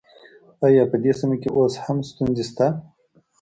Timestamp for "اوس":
1.57-1.73